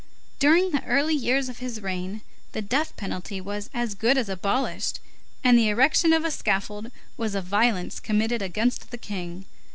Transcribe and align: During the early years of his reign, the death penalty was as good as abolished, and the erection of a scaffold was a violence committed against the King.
During 0.39 0.71
the 0.71 0.83
early 0.85 1.13
years 1.13 1.47
of 1.47 1.59
his 1.59 1.79
reign, 1.79 2.21
the 2.53 2.61
death 2.63 2.97
penalty 2.97 3.39
was 3.39 3.69
as 3.71 3.93
good 3.93 4.17
as 4.17 4.29
abolished, 4.29 4.99
and 5.43 5.55
the 5.55 5.69
erection 5.69 6.11
of 6.11 6.25
a 6.25 6.31
scaffold 6.31 6.91
was 7.17 7.35
a 7.35 7.39
violence 7.41 7.99
committed 7.99 8.41
against 8.41 8.89
the 8.89 8.97
King. 8.97 9.45